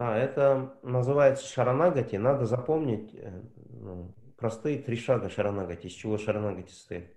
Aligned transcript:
Да, 0.00 0.16
это 0.16 0.76
называется 0.82 1.46
шаранагати. 1.46 2.16
Надо 2.16 2.46
запомнить 2.46 3.14
э, 3.14 3.42
ну, 3.68 4.14
простые 4.38 4.78
три 4.78 4.96
шага 4.96 5.28
шаранагати, 5.28 5.88
из 5.88 5.92
чего 5.92 6.16
шаранагати 6.16 6.70
состоит. 6.70 7.14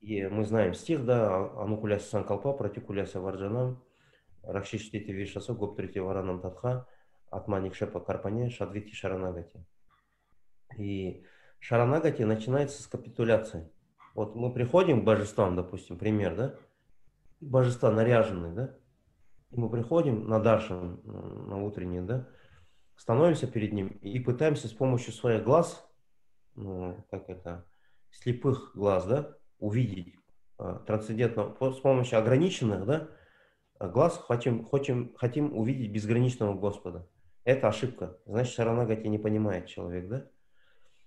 И 0.00 0.24
мы 0.28 0.44
знаем 0.44 0.72
стих, 0.72 1.04
да, 1.04 1.34
анукуляса 1.60 2.08
санкалпа, 2.08 2.52
пратикуляса 2.52 3.20
варджанам, 3.20 3.82
ракшиштити 4.44 5.10
вишасо, 5.10 5.52
гоптрити 5.52 5.98
варанам 5.98 6.40
татха, 6.40 6.86
атманик 7.28 7.74
шепа 7.74 7.98
карпане, 7.98 8.50
шадвити 8.50 8.94
шаранагати. 8.94 9.66
И 10.78 11.24
шаранагати 11.58 12.22
начинается 12.22 12.84
с 12.84 12.86
капитуляции. 12.86 13.68
Вот 14.14 14.36
мы 14.36 14.52
приходим 14.52 15.00
к 15.00 15.04
божествам, 15.04 15.56
допустим, 15.56 15.98
пример, 15.98 16.36
да, 16.36 16.54
божества 17.40 17.90
наряженные, 17.90 18.52
да, 18.52 18.76
мы 19.50 19.68
приходим 19.68 20.28
на 20.28 20.38
Даршин, 20.38 21.00
на 21.04 21.62
утренний, 21.62 22.00
да, 22.00 22.28
становимся 22.96 23.46
перед 23.46 23.72
ним 23.72 23.88
и 23.88 24.18
пытаемся 24.20 24.68
с 24.68 24.72
помощью 24.72 25.12
своих 25.12 25.44
глаз, 25.44 25.84
ну, 26.54 27.04
как 27.10 27.28
это, 27.28 27.66
слепых 28.10 28.72
глаз, 28.74 29.06
да, 29.06 29.36
увидеть 29.58 30.14
э, 30.58 30.78
трансцендентно, 30.86 31.54
с 31.60 31.80
помощью 31.80 32.18
ограниченных, 32.18 32.86
да, 32.86 33.08
глаз 33.80 34.18
хотим, 34.18 34.64
хотим, 34.64 35.14
хотим 35.16 35.56
увидеть 35.56 35.92
безграничного 35.92 36.54
Господа. 36.54 37.08
Это 37.44 37.68
ошибка. 37.68 38.18
Значит, 38.26 38.54
Шаранагати 38.54 39.06
не 39.06 39.18
понимает 39.18 39.66
человек, 39.66 40.08
да? 40.08 40.26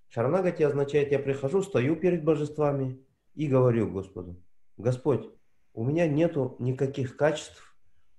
Шаранагати 0.10 0.64
означает, 0.64 1.12
я 1.12 1.20
прихожу, 1.20 1.62
стою 1.62 1.96
перед 1.96 2.24
божествами 2.24 3.06
и 3.36 3.48
говорю 3.48 3.90
Господу, 3.90 4.42
Господь, 4.78 5.30
у 5.74 5.84
меня 5.84 6.08
нету 6.08 6.56
никаких 6.60 7.16
качеств, 7.18 7.73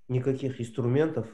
никаких 0.09 0.61
инструментов, 0.61 1.27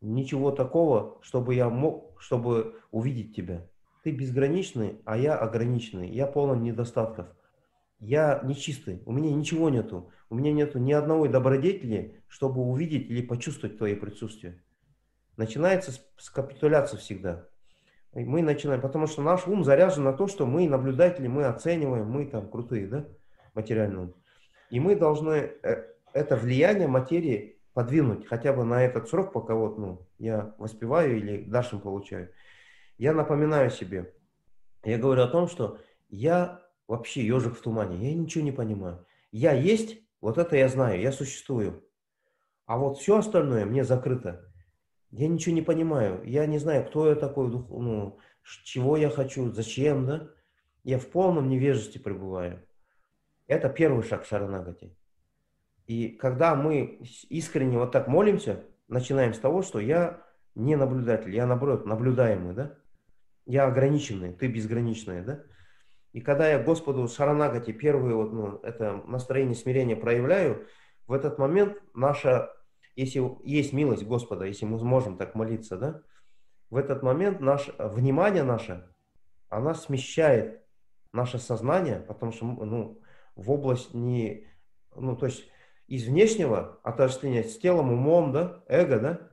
ничего 0.00 0.50
такого, 0.50 1.18
чтобы 1.22 1.54
я 1.54 1.68
мог, 1.68 2.20
чтобы 2.20 2.80
увидеть 2.90 3.34
Тебя. 3.34 3.66
Ты 4.04 4.12
безграничный, 4.12 5.00
а 5.04 5.18
я 5.18 5.36
ограниченный. 5.36 6.08
Я 6.08 6.26
полон 6.26 6.62
недостатков. 6.62 7.26
Я 8.00 8.40
нечистый, 8.44 9.02
у 9.06 9.12
меня 9.12 9.34
ничего 9.34 9.70
нету. 9.70 10.10
У 10.30 10.36
меня 10.36 10.52
нету 10.52 10.78
ни 10.78 10.92
одного 10.92 11.26
добродетели, 11.26 12.22
чтобы 12.28 12.60
увидеть 12.62 13.10
или 13.10 13.22
почувствовать 13.22 13.78
Твое 13.78 13.96
присутствие. 13.96 14.62
Начинается 15.36 15.92
с, 15.92 16.00
с 16.16 16.30
капитуляции 16.30 16.96
всегда. 16.96 17.48
И 18.14 18.24
мы 18.24 18.42
начинаем, 18.42 18.80
потому 18.80 19.06
что 19.06 19.22
наш 19.22 19.46
ум 19.46 19.64
заряжен 19.64 20.04
на 20.04 20.12
то, 20.12 20.26
что 20.28 20.46
мы 20.46 20.68
наблюдатели, 20.68 21.26
мы 21.26 21.44
оцениваем, 21.44 22.08
мы 22.08 22.26
там 22.26 22.48
крутые, 22.48 22.86
да, 22.86 23.04
материальные. 23.54 24.12
И 24.70 24.80
мы 24.80 24.96
должны 24.96 25.52
э, 25.62 25.84
это 26.12 26.36
влияние 26.36 26.88
материи 26.88 27.57
подвинуть 27.78 28.26
хотя 28.26 28.52
бы 28.52 28.64
на 28.64 28.84
этот 28.84 29.08
срок, 29.08 29.32
пока 29.32 29.54
вот, 29.54 29.78
ну, 29.78 30.04
я 30.18 30.52
воспеваю 30.58 31.16
или 31.16 31.44
дальше 31.44 31.78
получаю. 31.78 32.32
Я 32.96 33.12
напоминаю 33.12 33.70
себе, 33.70 34.12
я 34.82 34.98
говорю 34.98 35.22
о 35.22 35.28
том, 35.28 35.46
что 35.46 35.78
я 36.08 36.60
вообще 36.88 37.24
ежик 37.24 37.56
в 37.56 37.62
тумане, 37.62 38.10
я 38.10 38.16
ничего 38.16 38.42
не 38.42 38.50
понимаю. 38.50 39.06
Я 39.30 39.52
есть, 39.52 40.02
вот 40.20 40.38
это 40.38 40.56
я 40.56 40.68
знаю, 40.68 41.00
я 41.00 41.12
существую. 41.12 41.84
А 42.66 42.78
вот 42.78 42.98
все 42.98 43.18
остальное 43.18 43.64
мне 43.64 43.84
закрыто. 43.84 44.52
Я 45.12 45.28
ничего 45.28 45.54
не 45.54 45.62
понимаю. 45.62 46.20
Я 46.24 46.46
не 46.46 46.58
знаю, 46.58 46.84
кто 46.84 47.08
я 47.08 47.14
такой, 47.14 47.46
ну, 47.46 48.18
чего 48.64 48.96
я 48.96 49.08
хочу, 49.08 49.52
зачем, 49.52 50.04
да? 50.04 50.30
Я 50.82 50.98
в 50.98 51.06
полном 51.06 51.48
невежестве 51.48 52.00
пребываю. 52.00 52.60
Это 53.46 53.68
первый 53.68 54.02
шаг 54.02 54.26
Шаранагати. 54.26 54.97
И 55.88 56.10
когда 56.10 56.54
мы 56.54 57.00
искренне 57.30 57.78
вот 57.78 57.92
так 57.92 58.08
молимся, 58.08 58.62
начинаем 58.88 59.32
с 59.32 59.38
того, 59.38 59.62
что 59.62 59.80
я 59.80 60.22
не 60.54 60.76
наблюдатель, 60.76 61.34
я 61.34 61.46
наоборот 61.46 61.86
наблюдаемый, 61.86 62.54
да? 62.54 62.74
Я 63.46 63.66
ограниченный, 63.66 64.34
ты 64.34 64.48
безграничный, 64.48 65.22
да? 65.22 65.42
И 66.12 66.20
когда 66.20 66.46
я 66.50 66.62
Господу 66.62 67.08
Шаранагати 67.08 67.72
первые 67.72 68.14
вот, 68.14 68.32
ну, 68.32 68.58
это 68.62 69.02
настроение 69.06 69.54
смирения 69.54 69.96
проявляю, 69.96 70.66
в 71.06 71.12
этот 71.14 71.38
момент 71.38 71.82
наша, 71.94 72.52
если 72.94 73.22
есть 73.42 73.72
милость 73.72 74.04
Господа, 74.04 74.44
если 74.44 74.66
мы 74.66 74.78
сможем 74.78 75.16
так 75.16 75.34
молиться, 75.34 75.78
да, 75.78 76.02
в 76.68 76.76
этот 76.76 77.02
момент 77.02 77.40
наше 77.40 77.74
внимание 77.78 78.42
наше, 78.42 78.86
она 79.48 79.72
смещает 79.72 80.62
наше 81.14 81.38
сознание, 81.38 82.00
потому 82.00 82.32
что 82.32 82.44
ну, 82.44 83.00
в 83.36 83.50
область 83.50 83.94
не, 83.94 84.46
ну, 84.94 85.16
то 85.16 85.24
есть 85.24 85.48
из 85.88 86.04
внешнего 86.04 86.78
отождествления 86.82 87.42
с 87.42 87.58
телом, 87.58 87.92
умом, 87.92 88.30
да, 88.30 88.62
эго, 88.68 89.00
да, 89.00 89.30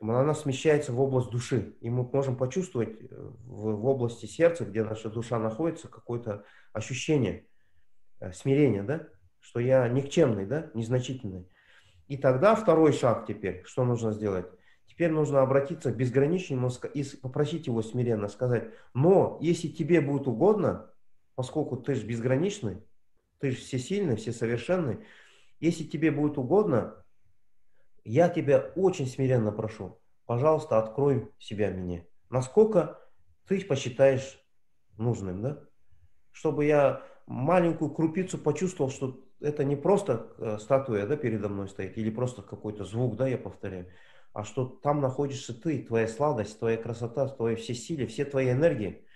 она 0.00 0.34
смещается 0.34 0.92
в 0.92 1.00
область 1.00 1.30
души. 1.30 1.76
И 1.80 1.88
мы 1.88 2.02
можем 2.02 2.36
почувствовать 2.36 3.00
э, 3.00 3.06
в, 3.44 3.76
в 3.76 3.86
области 3.86 4.26
сердца, 4.26 4.64
где 4.64 4.82
наша 4.82 5.08
душа 5.08 5.38
находится, 5.38 5.86
какое-то 5.86 6.44
ощущение 6.72 7.46
э, 8.18 8.32
смирения, 8.32 8.82
да, 8.82 9.08
что 9.38 9.60
я 9.60 9.88
никчемный, 9.88 10.44
да, 10.44 10.70
незначительный. 10.74 11.48
И 12.08 12.16
тогда 12.16 12.56
второй 12.56 12.92
шаг 12.92 13.26
теперь, 13.26 13.62
что 13.64 13.84
нужно 13.84 14.12
сделать? 14.12 14.46
Теперь 14.86 15.12
нужно 15.12 15.40
обратиться 15.40 15.92
к 15.92 15.96
безграничному 15.96 16.68
и 16.92 17.04
попросить 17.22 17.68
его 17.68 17.80
смиренно 17.80 18.28
сказать, 18.28 18.70
но 18.92 19.38
если 19.40 19.68
тебе 19.68 20.00
будет 20.00 20.26
угодно, 20.26 20.90
поскольку 21.36 21.76
ты 21.76 21.94
же 21.94 22.04
безграничный, 22.04 22.82
ты 23.38 23.50
же 23.50 23.56
всесильный, 23.56 24.16
всесовершенный. 24.16 24.98
Если 25.62 25.84
тебе 25.84 26.10
будет 26.10 26.38
угодно, 26.38 26.96
я 28.02 28.28
тебя 28.28 28.72
очень 28.74 29.06
смиренно 29.06 29.52
прошу, 29.52 29.96
пожалуйста, 30.26 30.76
открой 30.76 31.30
себя 31.38 31.70
мне. 31.70 32.04
Насколько 32.30 32.98
ты 33.46 33.64
посчитаешь 33.64 34.44
нужным, 34.98 35.40
да? 35.40 35.62
Чтобы 36.32 36.64
я 36.64 37.04
маленькую 37.28 37.92
крупицу 37.92 38.38
почувствовал, 38.38 38.90
что 38.90 39.24
это 39.38 39.62
не 39.62 39.76
просто 39.76 40.34
э, 40.38 40.58
статуя, 40.58 41.06
да, 41.06 41.16
передо 41.16 41.48
мной 41.48 41.68
стоит, 41.68 41.96
или 41.96 42.10
просто 42.10 42.42
какой-то 42.42 42.84
звук, 42.84 43.16
да, 43.16 43.28
я 43.28 43.38
повторяю, 43.38 43.86
а 44.32 44.42
что 44.42 44.64
там 44.66 45.00
находишься 45.00 45.54
ты, 45.54 45.84
твоя 45.84 46.08
сладость, 46.08 46.58
твоя 46.58 46.76
красота, 46.76 47.28
твои 47.28 47.54
все 47.54 47.74
силы, 47.74 48.06
все 48.08 48.24
твои 48.24 48.50
энергии. 48.50 49.06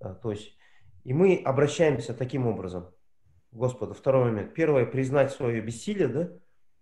Э, 0.00 0.16
то 0.22 0.32
есть, 0.32 0.54
и 1.04 1.14
мы 1.14 1.40
обращаемся 1.42 2.12
таким 2.12 2.46
образом. 2.46 2.90
Господа. 3.56 3.94
Второй 3.94 4.26
момент. 4.26 4.54
Первое, 4.54 4.86
признать 4.86 5.32
свое 5.32 5.60
бессилие, 5.60 6.08
да? 6.08 6.30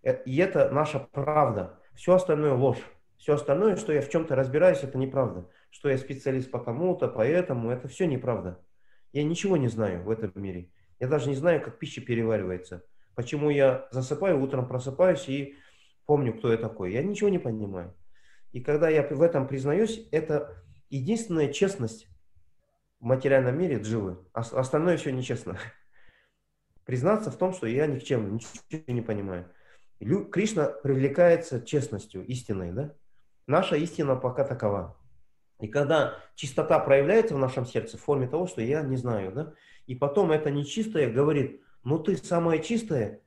Э, 0.03 0.23
и 0.23 0.37
это 0.37 0.69
наша 0.69 0.99
правда. 0.99 1.79
Все 1.95 2.13
остальное 2.13 2.53
ложь. 2.53 2.83
Все 3.17 3.33
остальное, 3.33 3.77
что 3.77 3.93
я 3.93 4.01
в 4.01 4.09
чем-то 4.09 4.35
разбираюсь, 4.35 4.83
это 4.83 4.97
неправда. 4.97 5.49
Что 5.69 5.89
я 5.89 5.97
специалист 5.97 6.51
по 6.51 6.59
тому-то, 6.59 7.07
по 7.07 7.25
этому, 7.25 7.71
это 7.71 7.87
все 7.87 8.05
неправда. 8.05 8.59
Я 9.13 9.23
ничего 9.23 9.57
не 9.57 9.69
знаю 9.69 10.03
в 10.03 10.09
этом 10.09 10.31
мире. 10.35 10.69
Я 10.99 11.07
даже 11.07 11.29
не 11.29 11.35
знаю, 11.35 11.61
как 11.61 11.79
пища 11.79 12.01
переваривается. 12.01 12.83
Почему 13.15 13.49
я 13.49 13.87
засыпаю, 13.91 14.41
утром 14.41 14.67
просыпаюсь 14.67 15.27
и 15.29 15.55
помню, 16.05 16.33
кто 16.33 16.51
я 16.51 16.57
такой. 16.57 16.91
Я 16.91 17.01
ничего 17.01 17.29
не 17.29 17.39
понимаю. 17.39 17.93
И 18.51 18.61
когда 18.61 18.89
я 18.89 19.03
в 19.03 19.21
этом 19.21 19.47
признаюсь, 19.47 20.07
это 20.11 20.53
единственная 20.89 21.51
честность 21.51 22.07
в 22.99 23.05
материальном 23.05 23.57
мире 23.57 23.79
дживы. 23.79 24.17
Остальное 24.33 24.97
все 24.97 25.11
нечестно 25.11 25.57
признаться 26.85 27.31
в 27.31 27.37
том, 27.37 27.53
что 27.53 27.67
я 27.67 27.87
ни 27.87 27.99
к 27.99 28.03
чему 28.03 28.29
ничего 28.29 28.83
не 28.87 29.01
понимаю. 29.01 29.51
Лю, 29.99 30.25
Кришна 30.25 30.65
привлекается 30.65 31.61
честностью, 31.61 32.25
истиной, 32.25 32.71
да? 32.71 32.93
Наша 33.47 33.75
истина 33.75 34.15
пока 34.15 34.43
такова. 34.43 34.97
И 35.59 35.67
когда 35.67 36.15
чистота 36.35 36.79
проявляется 36.79 37.35
в 37.35 37.39
нашем 37.39 37.65
сердце 37.65 37.97
в 37.97 38.01
форме 38.01 38.27
того, 38.27 38.47
что 38.47 38.61
я 38.61 38.81
не 38.81 38.97
знаю, 38.97 39.31
да? 39.31 39.53
И 39.87 39.95
потом 39.95 40.31
это 40.31 40.51
нечистое 40.51 41.11
говорит, 41.11 41.61
ну 41.83 41.99
ты 41.99 42.17
самое 42.17 42.61
чистое, 42.61 43.21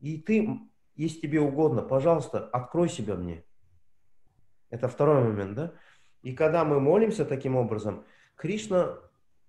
и 0.00 0.18
ты, 0.18 0.60
если 0.96 1.20
тебе 1.20 1.40
угодно, 1.40 1.82
пожалуйста, 1.82 2.46
открой 2.48 2.88
себя 2.88 3.14
мне. 3.14 3.44
Это 4.68 4.88
второй 4.88 5.22
момент, 5.22 5.54
да? 5.54 5.72
И 6.22 6.34
когда 6.34 6.64
мы 6.64 6.80
молимся 6.80 7.24
таким 7.24 7.56
образом, 7.56 8.04
Кришна 8.36 8.98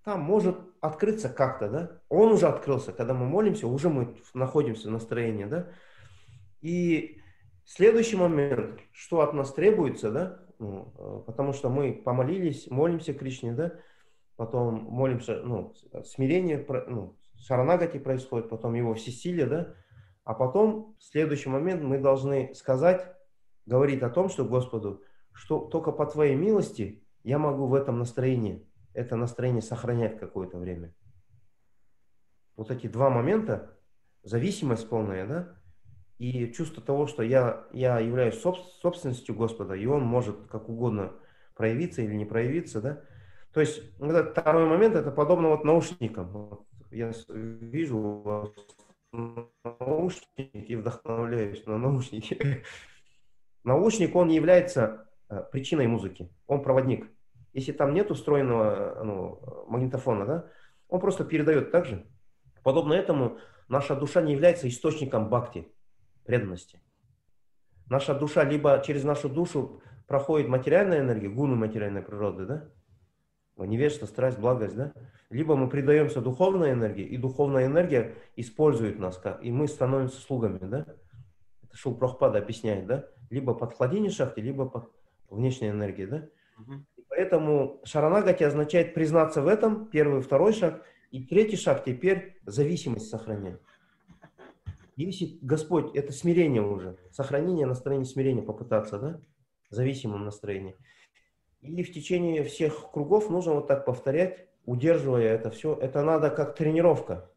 там 0.04 0.22
может 0.22 0.58
открыться 0.82 1.30
как-то, 1.30 1.70
да? 1.70 2.02
Он 2.10 2.34
уже 2.34 2.48
открылся, 2.48 2.92
когда 2.92 3.14
мы 3.14 3.26
молимся, 3.26 3.68
уже 3.68 3.90
мы 3.90 4.18
находимся 4.34 4.90
в 4.90 4.92
настроении, 4.92 5.46
да? 5.46 5.70
И 6.62 7.22
следующий 7.66 8.18
момент, 8.18 8.82
что 8.92 9.22
от 9.22 9.34
нас 9.34 9.54
требуется, 9.54 10.12
да? 10.12 10.40
Ну, 10.60 10.94
э, 10.98 11.24
потому 11.26 11.54
что 11.54 11.70
мы 11.70 11.94
помолились, 11.94 12.70
молимся 12.70 13.14
Кришне, 13.14 13.54
да? 13.54 13.74
Потом 14.36 14.84
молимся, 14.84 15.42
ну, 15.44 15.74
смирение, 16.06 16.66
ну, 16.88 17.16
шаранагати 17.38 17.98
происходит, 17.98 18.50
потом 18.50 18.74
его 18.74 18.94
всесилие, 18.96 19.46
да? 19.46 19.76
А 20.26 20.34
потом, 20.34 20.96
в 21.00 21.04
следующий 21.04 21.50
момент, 21.50 21.82
мы 21.82 21.98
должны 21.98 22.54
сказать, 22.56 23.08
говорить 23.66 24.02
о 24.02 24.10
том, 24.10 24.30
что 24.30 24.44
Господу, 24.44 25.02
что 25.32 25.60
только 25.60 25.92
по 25.92 26.06
Твоей 26.06 26.36
милости 26.36 27.04
я 27.24 27.40
могу 27.40 27.68
в 27.68 27.74
этом 27.74 28.00
настроении 28.00 28.68
это 28.94 29.16
настроение 29.16 29.62
сохранять 29.62 30.20
какое-то 30.20 30.58
время. 30.58 30.94
Вот 32.56 32.72
эти 32.72 32.88
два 32.88 33.10
момента, 33.10 33.78
зависимость 34.24 34.88
полная, 34.88 35.26
да, 35.26 35.56
и 36.20 36.52
чувство 36.54 36.82
того, 36.82 37.08
что 37.08 37.24
я, 37.24 37.66
я 37.74 38.00
являюсь 38.00 38.40
собственностью 38.40 39.36
Господа, 39.36 39.74
и 39.74 39.86
Он 39.86 40.04
может 40.04 40.48
как 40.48 40.70
угодно 40.70 41.14
проявиться 41.56 42.02
или 42.02 42.14
не 42.14 42.26
проявиться, 42.26 42.82
да. 42.82 43.02
То 43.54 43.60
есть 43.60 43.82
этот 44.00 44.32
второй 44.32 44.66
момент, 44.66 44.96
это 44.96 45.12
подобно 45.12 45.50
вот 45.50 45.64
наушникам. 45.64 46.30
Вот 46.30 46.66
я 46.92 47.12
вижу 47.30 47.98
у 47.98 48.14
наушники 49.80 50.58
и 50.58 50.76
вдохновляюсь 50.76 51.66
на 51.66 51.78
наушники. 51.78 52.64
Наушник, 53.64 54.16
он 54.16 54.30
является 54.30 55.08
э, 55.30 55.42
причиной 55.52 55.88
музыки, 55.88 56.30
он 56.48 56.64
проводник. 56.64 57.08
Если 57.54 57.72
там 57.72 57.94
нет 57.94 58.10
устроенного 58.12 59.04
ну, 59.04 59.66
магнитофона, 59.68 60.26
да, 60.26 60.50
он 60.88 61.00
просто 61.00 61.24
передает 61.24 61.72
так 61.72 61.86
же. 61.86 62.06
Подобно 62.64 62.94
этому, 62.94 63.38
наша 63.68 63.96
душа 63.96 64.22
не 64.22 64.34
является 64.34 64.68
источником 64.68 65.30
бхакти, 65.30 65.68
преданности. 66.26 66.80
Наша 67.88 68.16
душа 68.16 68.44
либо 68.44 68.82
через 68.86 69.04
нашу 69.04 69.30
душу 69.30 69.82
проходит 70.08 70.48
материальная 70.48 71.02
энергия, 71.02 71.30
гуну 71.30 71.56
материальной 71.56 72.02
природы, 72.02 72.46
да, 72.46 72.70
невежество, 73.58 74.06
страсть, 74.06 74.40
благость, 74.40 74.76
да, 74.76 74.94
либо 75.30 75.56
мы 75.56 75.70
предаемся 75.70 76.22
духовной 76.22 76.72
энергии, 76.72 77.06
и 77.06 77.18
духовная 77.18 77.66
энергия 77.66 78.16
использует 78.36 79.00
нас, 79.00 79.22
и 79.42 79.52
мы 79.52 79.68
становимся 79.68 80.20
слугами, 80.20 80.60
да. 80.60 80.86
Это 81.64 81.78
Шул 81.78 81.96
Прохпада 81.96 82.40
объясняет, 82.40 82.88
да, 82.88 83.06
либо 83.30 83.54
под 83.54 83.78
владение 83.78 84.12
шахти, 84.12 84.42
либо 84.42 84.68
под 84.68 84.92
внешней 85.30 85.70
энергией, 85.70 86.08
да. 86.08 86.30
Угу. 86.60 86.86
Поэтому 87.16 87.80
шаранагати 87.84 88.44
означает 88.44 88.96
признаться 88.96 89.44
в 89.44 89.48
этом, 89.48 89.86
первый, 89.86 90.22
второй 90.22 90.52
шаг, 90.52 90.84
и 91.12 91.24
третий 91.24 91.58
шаг 91.58 91.84
теперь 91.86 92.40
зависимость 92.48 93.10
сохранять. 93.10 93.60
Если 94.96 95.38
Господь, 95.44 95.96
это 95.96 96.12
смирение 96.12 96.64
уже, 96.64 96.98
сохранение 97.12 97.68
настроения 97.68 98.06
смирения 98.06 98.42
попытаться, 98.42 98.98
да, 98.98 99.22
зависимом 99.70 100.26
настроении. 100.26 100.76
И 101.62 101.84
в 101.84 101.94
течение 101.94 102.44
всех 102.44 102.92
кругов 102.92 103.30
нужно 103.30 103.54
вот 103.54 103.68
так 103.68 103.86
повторять, 103.86 104.48
удерживая 104.66 105.36
это 105.36 105.52
все. 105.52 105.76
Это 105.76 106.02
надо 106.02 106.32
как 106.32 106.56
тренировка. 106.56 107.30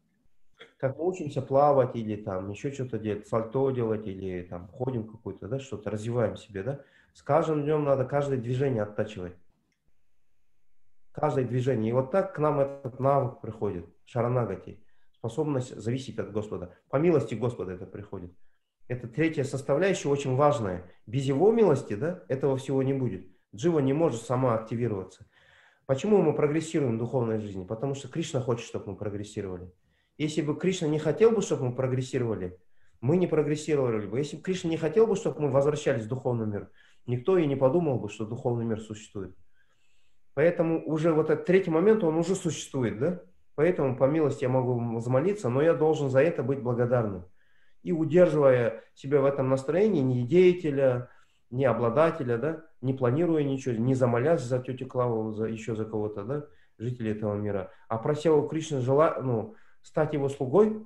Как 0.79 0.97
мы 0.97 1.07
учимся 1.07 1.43
плавать 1.43 1.95
или 1.95 2.15
там 2.15 2.49
еще 2.49 2.71
что-то 2.71 2.97
делать, 2.97 3.27
сальто 3.27 3.69
делать 3.69 4.07
или 4.07 4.41
там 4.41 4.69
ходим 4.69 5.07
какой-то, 5.07 5.47
да, 5.47 5.59
что-то, 5.59 5.91
развиваем 5.91 6.35
себе, 6.35 6.63
да. 6.63 6.79
С 7.13 7.21
каждым 7.21 7.63
днем 7.63 7.83
надо 7.83 8.05
каждое 8.05 8.39
движение 8.39 8.81
оттачивать. 8.81 9.33
Каждое 11.19 11.45
движение. 11.45 11.89
И 11.89 11.93
вот 11.93 12.11
так 12.11 12.35
к 12.35 12.37
нам 12.37 12.59
этот 12.59 12.99
навык 12.99 13.41
приходит, 13.41 13.87
шаранагати, 14.05 14.83
способность 15.13 15.75
зависеть 15.75 16.19
от 16.19 16.31
Господа. 16.31 16.75
По 16.89 16.97
милости 16.97 17.33
Господа 17.33 17.71
это 17.71 17.87
приходит. 17.87 18.31
Это 18.87 19.07
третья 19.07 19.43
составляющая, 19.43 20.09
очень 20.09 20.35
важная. 20.35 20.83
Без 21.07 21.23
его 21.23 21.51
милости, 21.51 21.95
да, 21.95 22.23
этого 22.27 22.55
всего 22.57 22.83
не 22.83 22.93
будет. 22.93 23.27
Джива 23.55 23.79
не 23.79 23.93
может 23.93 24.21
сама 24.21 24.53
активироваться. 24.53 25.25
Почему 25.87 26.21
мы 26.21 26.35
прогрессируем 26.35 26.97
в 26.97 26.99
духовной 26.99 27.39
жизни? 27.39 27.65
Потому 27.65 27.95
что 27.95 28.09
Кришна 28.09 28.39
хочет, 28.39 28.67
чтобы 28.67 28.91
мы 28.91 28.95
прогрессировали. 28.95 29.73
Если 30.19 30.43
бы 30.43 30.55
Кришна 30.55 30.87
не 30.87 30.99
хотел 30.99 31.31
бы, 31.31 31.41
чтобы 31.41 31.65
мы 31.65 31.75
прогрессировали, 31.75 32.59
мы 33.01 33.17
не 33.17 33.25
прогрессировали 33.25 34.05
бы. 34.05 34.19
Если 34.19 34.37
бы 34.37 34.43
Кришна 34.43 34.69
не 34.69 34.77
хотел 34.77 35.07
бы, 35.07 35.15
чтобы 35.15 35.41
мы 35.41 35.49
возвращались 35.49 36.05
в 36.05 36.09
духовный 36.09 36.45
мир, 36.45 36.69
никто 37.07 37.39
и 37.39 37.47
не 37.47 37.55
подумал 37.55 37.99
бы, 37.99 38.07
что 38.07 38.27
духовный 38.27 38.65
мир 38.65 38.79
существует. 38.81 39.35
Поэтому 40.37 40.83
уже 40.85 41.13
вот 41.13 41.31
этот 41.31 41.47
третий 41.47 41.71
момент, 41.71 42.03
он 42.03 42.15
уже 42.15 42.35
существует, 42.35 42.99
да? 42.99 43.23
Поэтому 43.55 43.97
по 43.97 44.03
милости 44.03 44.43
я 44.43 44.49
могу 44.49 44.99
замолиться, 44.99 45.49
но 45.49 45.63
я 45.63 45.73
должен 45.73 46.11
за 46.11 46.21
это 46.21 46.43
быть 46.43 46.61
благодарным. 46.61 47.25
И 47.81 47.91
удерживая 47.91 48.83
себя 48.93 49.21
в 49.21 49.25
этом 49.25 49.49
настроении, 49.49 50.01
не 50.03 50.27
деятеля, 50.27 51.09
не 51.49 51.65
обладателя, 51.65 52.37
да, 52.37 52.63
не 52.81 52.93
планируя 52.93 53.43
ничего, 53.43 53.73
не 53.77 53.95
замолясь 53.95 54.43
за 54.43 54.59
тетю 54.59 54.85
Клаву, 54.85 55.33
за, 55.33 55.45
еще 55.45 55.75
за 55.75 55.85
кого-то, 55.85 56.23
да, 56.23 56.45
жителей 56.77 57.13
этого 57.13 57.33
мира, 57.33 57.71
а 57.87 57.97
прося 57.97 58.31
у 58.31 58.47
Кришны 58.47 58.79
жела, 58.79 59.17
ну, 59.19 59.55
стать 59.81 60.13
его 60.13 60.29
слугой, 60.29 60.85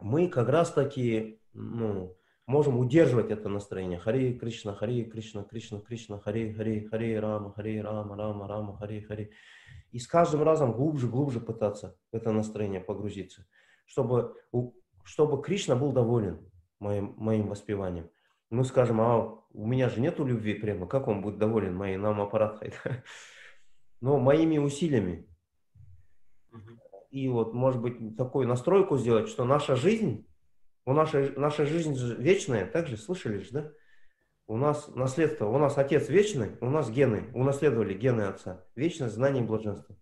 мы 0.00 0.28
как 0.28 0.48
раз 0.48 0.72
таки, 0.72 1.38
ну, 1.52 2.16
можем 2.46 2.78
удерживать 2.78 3.30
это 3.30 3.48
настроение. 3.48 3.98
Хари 3.98 4.32
Кришна, 4.38 4.74
Хари 4.74 5.04
Кришна, 5.04 5.44
Кришна, 5.44 5.80
Кришна, 5.80 6.18
Хари, 6.18 6.52
Хари, 6.52 6.86
Хари 6.86 7.14
Рама, 7.14 7.52
Хари 7.52 7.78
Рама, 7.78 8.16
Рама, 8.16 8.48
Рама, 8.48 8.76
Хари, 8.76 9.00
Хари. 9.00 9.30
И 9.90 9.98
с 9.98 10.06
каждым 10.06 10.42
разом 10.42 10.72
глубже, 10.72 11.08
глубже 11.08 11.40
пытаться 11.40 11.96
в 12.12 12.16
это 12.16 12.32
настроение 12.32 12.80
погрузиться, 12.80 13.46
чтобы, 13.86 14.34
чтобы 15.04 15.42
Кришна 15.42 15.76
был 15.76 15.92
доволен 15.92 16.40
моим, 16.80 17.14
моим 17.16 17.48
воспеванием 17.48 18.10
мы 18.54 18.64
скажем, 18.64 19.00
а 19.00 19.18
у 19.52 19.66
меня 19.66 19.88
же 19.88 20.00
нету 20.00 20.24
любви 20.24 20.54
прямо, 20.54 20.86
как 20.86 21.08
он 21.08 21.20
будет 21.20 21.38
доволен 21.38 21.74
моей 21.74 21.96
нам 21.96 22.20
аппаратой? 22.20 22.72
Но 24.00 24.18
моими 24.18 24.58
усилиями. 24.58 25.28
И 27.10 27.28
вот, 27.28 27.54
может 27.54 27.80
быть, 27.80 28.16
такую 28.16 28.48
настройку 28.48 28.96
сделать, 28.96 29.28
что 29.28 29.44
наша 29.44 29.76
жизнь, 29.76 30.26
у 30.86 30.92
нашей, 30.92 31.30
наша 31.36 31.66
жизнь 31.66 31.96
вечная, 32.18 32.66
так 32.66 32.88
же, 32.88 32.96
слышали 32.96 33.38
же, 33.38 33.50
да? 33.52 33.72
У 34.46 34.58
нас 34.58 34.88
наследство, 34.94 35.46
у 35.46 35.56
нас 35.56 35.78
отец 35.78 36.10
вечный, 36.10 36.58
у 36.60 36.68
нас 36.68 36.90
гены, 36.90 37.30
унаследовали 37.32 37.94
гены 37.94 38.22
отца. 38.22 38.66
Вечность, 38.76 39.14
знание 39.14 39.42
и 39.42 39.46
блаженство. 39.46 39.96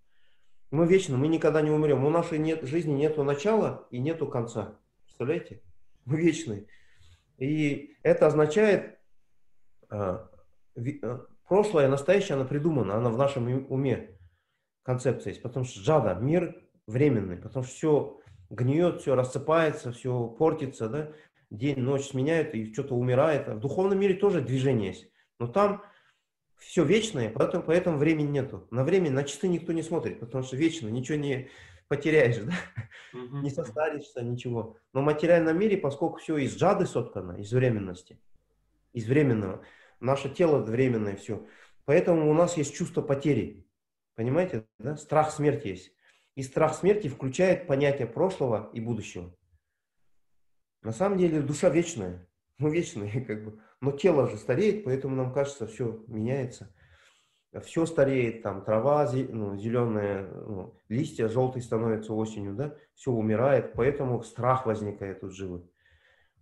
Мы 0.73 0.87
вечны, 0.87 1.17
мы 1.17 1.29
никогда 1.29 1.62
не 1.62 1.70
умрем. 1.70 2.05
У 2.05 2.11
нашей 2.11 2.38
нет, 2.38 2.64
жизни 2.64 2.93
нету 2.93 3.23
начала 3.23 3.87
и 3.90 3.99
нету 3.99 4.26
конца. 4.26 4.81
Представляете? 5.05 5.62
Мы 6.06 6.17
вечны. 6.17 6.67
И 7.38 7.96
это 8.02 8.26
означает, 8.26 8.99
а, 9.88 10.29
а, 10.76 11.26
прошлое, 11.46 11.88
настоящее, 11.88 12.34
оно 12.34 12.44
придумано, 12.44 12.96
оно 12.96 13.11
в 13.11 13.19
нашем 13.19 13.67
уме. 13.70 14.19
Концепция 14.82 15.31
есть. 15.31 15.43
Потому 15.43 15.64
что 15.67 15.81
джада, 15.81 16.14
мир 16.14 16.56
временный, 16.88 17.37
потому 17.37 17.64
что 17.64 17.75
все 17.75 18.20
гниет, 18.52 19.00
все 19.00 19.14
рассыпается, 19.14 19.93
все 19.93 20.28
портится, 20.28 20.88
да? 20.88 21.12
день, 21.50 21.78
ночь 21.78 22.08
сменяют, 22.08 22.54
и 22.54 22.72
что-то 22.72 22.94
умирает. 22.94 23.49
А 23.49 23.54
в 23.54 23.60
духовном 23.60 23.99
мире 23.99 24.14
тоже 24.14 24.40
движение 24.40 24.88
есть. 24.88 25.10
Но 25.38 25.46
там 25.46 25.82
все 26.56 26.84
вечное, 26.84 27.31
поэтому, 27.31 27.64
поэтому 27.64 27.99
времени 27.99 28.28
нету. 28.28 28.69
На 28.70 28.84
время, 28.84 29.10
на 29.10 29.25
часы 29.25 29.49
никто 29.49 29.72
не 29.72 29.82
смотрит, 29.82 30.20
потому 30.20 30.44
что 30.44 30.56
вечно, 30.56 30.88
ничего 30.88 31.19
не, 31.19 31.50
потеряешь, 31.88 32.38
да? 32.44 32.52
не 33.12 33.50
состаришься, 33.50 34.22
ничего. 34.22 34.76
Но 34.93 35.02
в 35.02 35.05
материальном 35.05 35.58
мире, 35.58 35.76
поскольку 35.76 36.19
все 36.19 36.38
из 36.38 36.56
джады 36.56 36.87
соткано, 36.87 37.32
из 37.32 37.52
временности, 37.52 38.19
из 38.93 39.06
временного, 39.06 39.62
наше 40.00 40.31
тело 40.31 40.58
временное 40.58 41.16
все, 41.16 41.46
поэтому 41.84 42.31
у 42.31 42.34
нас 42.34 42.56
есть 42.56 42.74
чувство 42.74 43.03
потери. 43.03 43.67
Понимаете, 44.15 44.67
да? 44.79 44.96
Страх 44.96 45.32
смерти 45.32 45.69
есть. 45.69 45.93
И 46.34 46.43
страх 46.43 46.74
смерти 46.74 47.08
включает 47.08 47.67
понятие 47.67 48.06
прошлого 48.06 48.70
и 48.72 48.81
будущего. 48.81 49.34
На 50.82 50.93
самом 50.93 51.19
деле 51.19 51.43
душа 51.43 51.69
вечная. 51.69 52.29
Мы 52.58 52.70
вечные, 52.70 53.24
как 53.24 53.44
бы. 53.44 53.60
Но 53.81 53.93
тело 53.93 54.29
же 54.29 54.36
стареет, 54.36 54.84
поэтому 54.84 55.17
нам 55.17 55.32
кажется, 55.32 55.67
все 55.67 56.05
меняется 56.06 56.72
все 57.60 57.84
стареет, 57.84 58.43
там 58.43 58.65
трава 58.65 59.10
ну, 59.12 59.56
зеленая, 59.56 60.27
ну, 60.27 60.74
листья 60.89 61.29
желтые 61.29 61.62
становятся 61.62 62.15
осенью, 62.15 62.55
да, 62.55 62.74
все 62.94 63.12
умирает, 63.12 63.74
поэтому 63.74 64.22
страх 64.22 64.65
возникает 64.65 65.22
у 65.22 65.31
живых. 65.31 65.62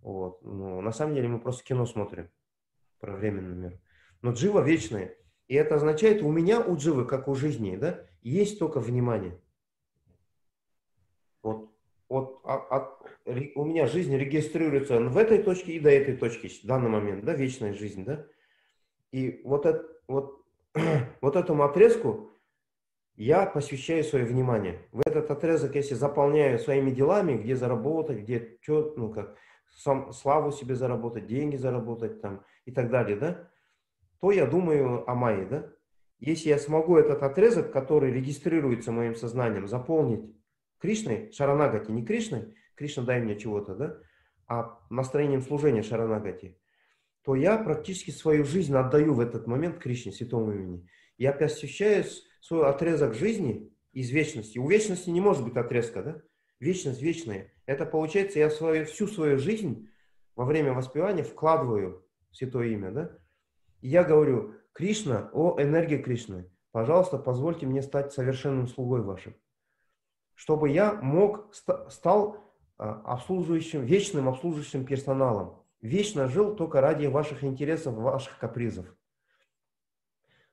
Вот. 0.01 0.41
Ну, 0.41 0.79
на 0.81 0.91
самом 0.91 1.15
деле 1.15 1.27
мы 1.27 1.39
просто 1.39 1.63
кино 1.63 1.85
смотрим 1.85 2.29
про 2.99 3.13
временный 3.15 3.55
мир. 3.55 3.79
Но 4.21 4.31
джива 4.31 4.61
вечная. 4.61 5.15
И 5.47 5.55
это 5.55 5.75
означает, 5.75 6.21
у 6.21 6.31
меня 6.31 6.61
у 6.61 6.77
дживы, 6.77 7.05
как 7.05 7.27
у 7.27 7.35
жизни, 7.35 7.75
да, 7.75 8.05
есть 8.21 8.57
только 8.57 8.79
внимание. 8.79 9.37
Вот, 12.11 12.41
вот 12.41 12.41
а, 12.43 12.57
а, 12.69 12.97
у 13.55 13.63
меня 13.63 13.87
жизнь 13.87 14.13
регистрируется 14.17 14.99
в 14.99 15.17
этой 15.17 15.41
точке 15.41 15.71
и 15.71 15.79
до 15.79 15.89
этой 15.89 16.17
точки 16.17 16.49
в 16.49 16.65
данный 16.67 16.89
момент, 16.89 17.23
да, 17.23 17.33
вечная 17.33 17.73
жизнь, 17.73 18.03
да. 18.03 18.27
И 19.13 19.39
вот, 19.45 19.65
это, 19.65 19.87
вот 20.09 20.43
вот 21.21 21.37
этому 21.37 21.63
отрезку 21.63 22.31
я 23.15 23.45
посвящаю 23.45 24.03
свое 24.03 24.25
внимание. 24.25 24.85
В 24.91 24.99
этот 25.07 25.31
отрезок, 25.31 25.73
если 25.75 25.93
заполняю 25.93 26.59
своими 26.59 26.91
делами, 26.91 27.37
где 27.37 27.55
заработать, 27.55 28.19
где 28.19 28.57
что, 28.59 28.93
ну 28.97 29.13
как, 29.13 29.37
сам, 29.73 30.11
славу 30.11 30.51
себе 30.51 30.75
заработать, 30.75 31.27
деньги 31.27 31.55
заработать 31.55 32.19
там 32.19 32.43
и 32.65 32.73
так 32.73 32.89
далее, 32.89 33.15
да, 33.15 33.49
то 34.19 34.31
я 34.31 34.45
думаю 34.47 35.09
о 35.09 35.15
Майе, 35.15 35.45
да. 35.45 35.69
Если 36.19 36.49
я 36.49 36.59
смогу 36.59 36.97
этот 36.97 37.23
отрезок, 37.23 37.71
который 37.71 38.11
регистрируется 38.11 38.91
моим 38.91 39.15
сознанием, 39.15 39.65
заполнить 39.65 40.40
Кришной, 40.81 41.31
Шаранагати, 41.31 41.91
не 41.91 42.05
Кришной, 42.05 42.55
Кришна 42.75 43.03
дай 43.03 43.21
мне 43.21 43.37
чего-то, 43.37 43.75
да, 43.75 43.97
а 44.47 44.79
настроением 44.89 45.41
служения 45.41 45.83
Шаранагати, 45.83 46.57
то 47.23 47.35
я 47.35 47.57
практически 47.57 48.11
свою 48.11 48.43
жизнь 48.43 48.75
отдаю 48.75 49.13
в 49.13 49.19
этот 49.19 49.47
момент 49.47 49.77
Кришне, 49.77 50.11
святому 50.11 50.51
имени. 50.51 50.87
Я 51.17 51.33
посвящаю 51.33 52.03
свой 52.41 52.67
отрезок 52.67 53.13
жизни 53.13 53.71
из 53.93 54.09
вечности. 54.09 54.57
У 54.57 54.67
вечности 54.67 55.09
не 55.09 55.21
может 55.21 55.43
быть 55.43 55.55
отрезка, 55.55 56.01
да? 56.01 56.21
Вечность 56.59 57.01
вечная. 57.01 57.53
Это 57.65 57.85
получается, 57.85 58.39
я 58.39 58.49
свою, 58.49 58.85
всю 58.85 59.07
свою 59.07 59.37
жизнь 59.37 59.87
во 60.35 60.45
время 60.45 60.73
воспевания 60.73 61.23
вкладываю 61.23 62.05
святое 62.31 62.69
имя, 62.69 62.91
да? 62.91 63.17
И 63.81 63.89
я 63.89 64.03
говорю, 64.03 64.55
Кришна, 64.73 65.29
о 65.33 65.61
энергия 65.61 65.99
Кришны, 65.99 66.49
пожалуйста, 66.71 67.17
позвольте 67.17 67.67
мне 67.67 67.83
стать 67.83 68.13
совершенным 68.13 68.67
слугой 68.67 69.01
вашим, 69.01 69.35
чтобы 70.41 70.69
я 70.69 70.93
мог, 70.93 71.53
стал 71.89 72.37
а, 72.79 72.99
обслуживающим, 73.05 73.85
вечным 73.85 74.27
обслуживающим 74.27 74.87
персоналом, 74.87 75.63
вечно 75.81 76.27
жил 76.27 76.55
только 76.55 76.81
ради 76.81 77.05
ваших 77.05 77.43
интересов, 77.43 77.93
ваших 77.93 78.39
капризов. 78.39 78.87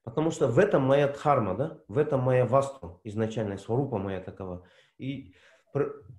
Потому 0.03 0.31
что 0.31 0.47
в 0.47 0.59
этом 0.59 0.83
моя 0.83 1.09
дхарма, 1.09 1.55
да? 1.55 1.79
в 1.89 1.97
этом 1.97 2.21
моя 2.21 2.45
васту, 2.45 3.01
изначальная 3.03 3.57
сварупа 3.57 3.97
моя 3.97 4.21
такова. 4.21 4.67
И 4.99 5.33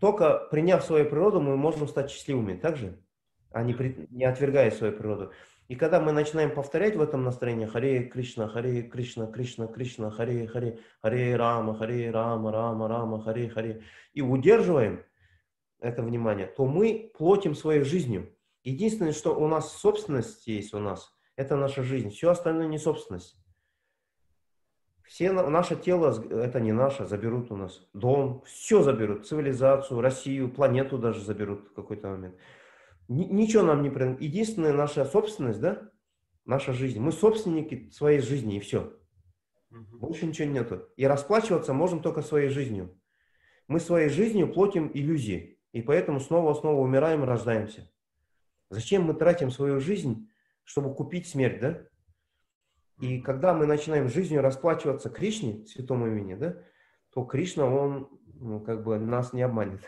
только 0.01 0.47
приняв 0.49 0.83
свою 0.83 1.07
природу, 1.07 1.39
мы 1.39 1.55
можем 1.55 1.87
стать 1.87 2.09
счастливыми, 2.09 2.57
так 2.57 2.75
же? 2.75 2.99
А 3.51 3.61
не, 3.61 3.75
при, 3.75 4.07
не 4.09 4.25
отвергая 4.25 4.71
свою 4.71 4.93
природу. 4.97 5.31
И 5.69 5.75
когда 5.75 5.99
мы 6.01 6.11
начинаем 6.11 6.51
повторять 6.51 6.95
в 6.95 7.01
этом 7.01 7.23
настроении 7.23 7.67
Харе 7.67 8.03
Кришна, 8.05 8.47
Харе 8.47 8.81
Кришна, 8.81 9.27
Кришна, 9.27 9.67
Кришна, 9.67 10.09
Харе 10.09 10.47
Харе, 10.47 10.79
Харе 10.99 11.35
Рама, 11.35 11.77
Харе 11.77 12.09
Рама, 12.09 12.51
Рама, 12.51 12.87
Рама, 12.87 13.21
Харе 13.21 13.49
Харе, 13.49 13.83
и 14.13 14.21
удерживаем 14.21 15.03
это 15.79 16.01
внимание, 16.01 16.47
то 16.47 16.65
мы 16.65 17.11
платим 17.15 17.53
своей 17.53 17.83
жизнью. 17.83 18.35
Единственное, 18.63 19.13
что 19.13 19.39
у 19.39 19.47
нас 19.47 19.71
собственность 19.77 20.47
есть 20.47 20.73
у 20.73 20.79
нас, 20.79 21.15
это 21.35 21.55
наша 21.55 21.83
жизнь. 21.83 22.09
Все 22.09 22.31
остальное 22.31 22.67
не 22.67 22.79
собственность. 22.79 23.37
Все 25.03 25.31
наше 25.31 25.75
тело, 25.75 26.11
это 26.31 26.59
не 26.59 26.71
наше, 26.71 27.05
заберут 27.05 27.51
у 27.51 27.55
нас. 27.55 27.87
Дом, 27.93 28.41
все 28.45 28.81
заберут. 28.81 29.27
Цивилизацию, 29.27 30.01
Россию, 30.01 30.51
планету 30.51 30.97
даже 30.97 31.21
заберут 31.21 31.69
в 31.69 31.73
какой-то 31.73 32.09
момент. 32.09 32.35
Ничего 33.09 33.63
нам 33.63 33.81
не 33.81 33.89
принадлежит. 33.89 34.21
Единственная 34.21 34.71
наша 34.71 35.03
собственность, 35.03 35.59
да, 35.59 35.89
наша 36.45 36.73
жизнь. 36.73 36.99
Мы 36.99 37.11
собственники 37.11 37.89
своей 37.89 38.19
жизни 38.19 38.57
и 38.57 38.59
все. 38.59 38.93
Больше 39.71 40.27
ничего 40.27 40.47
нету. 40.47 40.87
И 40.95 41.05
расплачиваться 41.05 41.73
можем 41.73 42.03
только 42.03 42.21
своей 42.21 42.49
жизнью. 42.49 42.95
Мы 43.67 43.79
своей 43.79 44.09
жизнью 44.09 44.53
платим 44.53 44.91
иллюзии. 44.93 45.59
И 45.71 45.81
поэтому 45.81 46.19
снова-снова 46.19 46.79
умираем 46.79 47.23
и 47.23 47.25
рождаемся. 47.25 47.91
Зачем 48.69 49.03
мы 49.03 49.15
тратим 49.15 49.49
свою 49.49 49.79
жизнь, 49.79 50.29
чтобы 50.63 50.93
купить 50.93 51.27
смерть, 51.27 51.59
да? 51.59 51.81
И 52.99 53.21
когда 53.21 53.55
мы 53.55 53.65
начинаем 53.65 54.07
жизнью 54.07 54.41
расплачиваться 54.41 55.09
Кришне, 55.09 55.65
святому 55.65 56.07
имени, 56.07 56.35
да, 56.35 56.57
то 57.11 57.23
Кришна, 57.23 57.65
он 57.65 58.09
ну, 58.35 58.59
как 58.59 58.83
бы 58.83 58.99
нас 58.99 59.33
не 59.33 59.41
обманет. 59.41 59.81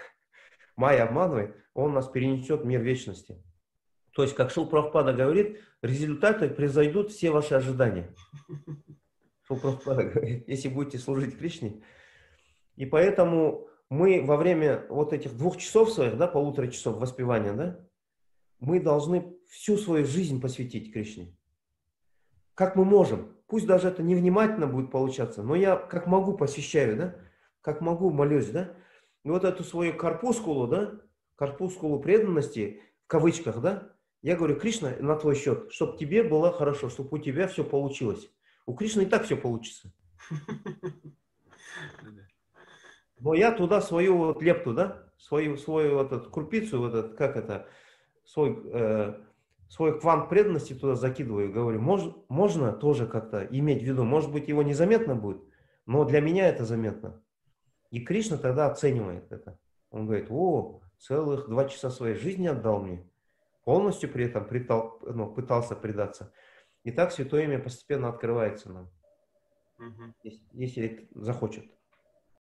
Майя 0.81 1.03
обманывает, 1.03 1.55
он 1.75 1.93
нас 1.93 2.07
перенесет 2.07 2.61
в 2.61 2.65
мир 2.65 2.81
вечности. 2.81 3.37
То 4.13 4.23
есть, 4.23 4.33
как 4.33 4.49
Шил 4.49 4.65
Прабхупада 4.65 5.13
говорит, 5.13 5.59
результаты 5.83 6.49
произойдут 6.49 7.11
все 7.11 7.29
ваши 7.29 7.53
ожидания. 7.53 8.15
Шил 9.47 9.57
Прабхупада 9.57 10.05
говорит, 10.05 10.47
если 10.47 10.69
будете 10.69 10.97
служить 10.97 11.37
Кришне. 11.37 11.83
И 12.77 12.87
поэтому 12.87 13.67
мы 13.89 14.23
во 14.25 14.37
время 14.37 14.83
вот 14.89 15.13
этих 15.13 15.37
двух 15.37 15.57
часов 15.57 15.91
своих, 15.91 16.17
да, 16.17 16.27
полутора 16.27 16.67
часов 16.67 16.97
воспевания, 16.97 17.53
да, 17.53 17.79
мы 18.59 18.79
должны 18.79 19.37
всю 19.49 19.77
свою 19.77 20.05
жизнь 20.05 20.41
посвятить 20.41 20.91
Кришне. 20.91 21.37
Как 22.55 22.75
мы 22.75 22.85
можем. 22.85 23.37
Пусть 23.45 23.67
даже 23.67 23.89
это 23.89 24.01
невнимательно 24.01 24.65
будет 24.65 24.89
получаться, 24.89 25.43
но 25.43 25.53
я 25.53 25.75
как 25.75 26.07
могу 26.07 26.35
посещаю, 26.35 26.97
да, 26.97 27.15
как 27.61 27.81
могу 27.81 28.09
молюсь, 28.09 28.49
да. 28.49 28.73
И 29.23 29.29
вот 29.29 29.43
эту 29.43 29.63
свою 29.63 29.95
корпускулу, 29.95 30.67
да, 30.67 30.99
корпускулу 31.35 31.99
преданности, 31.99 32.81
в 33.05 33.07
кавычках, 33.07 33.61
да, 33.61 33.93
я 34.21 34.35
говорю, 34.35 34.55
Кришна, 34.55 34.91
на 34.99 35.15
твой 35.15 35.35
счет, 35.35 35.71
чтобы 35.71 35.97
тебе 35.97 36.23
было 36.23 36.51
хорошо, 36.51 36.89
чтобы 36.89 37.17
у 37.17 37.21
тебя 37.21 37.47
все 37.47 37.63
получилось. 37.63 38.29
У 38.65 38.75
Кришны 38.75 39.01
и 39.01 39.05
так 39.05 39.25
все 39.25 39.35
получится. 39.35 39.91
Но 43.19 43.33
я 43.35 43.51
туда 43.51 43.81
свою 43.81 44.17
вот 44.17 44.41
лепту, 44.41 44.73
да, 44.73 45.11
свою, 45.17 45.57
свою 45.57 45.95
вот 45.95 46.11
эту 46.11 46.29
крупицу, 46.29 46.79
вот 46.79 46.93
этот, 46.95 47.15
как 47.15 47.37
это, 47.37 47.67
свой, 48.23 48.59
э, 48.65 49.13
свой 49.69 49.99
квант 49.99 50.29
преданности 50.29 50.73
туда 50.73 50.95
закидываю, 50.95 51.51
говорю, 51.51 51.79
мож, 51.79 52.01
можно 52.29 52.73
тоже 52.73 53.05
как-то 53.05 53.43
иметь 53.43 53.83
в 53.83 53.85
виду, 53.85 54.03
может 54.03 54.31
быть, 54.31 54.47
его 54.47 54.63
незаметно 54.63 55.15
будет, 55.15 55.43
но 55.85 56.03
для 56.03 56.19
меня 56.19 56.49
это 56.49 56.65
заметно. 56.65 57.21
И 57.91 57.99
Кришна 57.99 58.37
тогда 58.37 58.67
оценивает 58.67 59.31
это. 59.31 59.59
Он 59.91 60.05
говорит, 60.05 60.27
о, 60.29 60.81
целых 60.97 61.47
два 61.47 61.67
часа 61.67 61.89
своей 61.89 62.15
жизни 62.15 62.47
отдал 62.47 62.81
мне, 62.81 63.07
полностью 63.65 64.09
при 64.09 64.25
этом 64.25 64.47
притал, 64.47 64.99
ну, 65.01 65.31
пытался 65.31 65.75
предаться. 65.75 66.33
И 66.83 66.91
так 66.91 67.11
Святое 67.11 67.43
Имя 67.43 67.59
постепенно 67.59 68.09
открывается 68.09 68.71
нам, 68.71 68.89
угу. 69.77 70.13
если, 70.23 70.45
если 70.51 71.09
захочет. 71.13 71.65